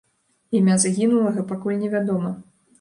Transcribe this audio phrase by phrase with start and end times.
[0.59, 2.37] Імя загінулага пакуль невядома.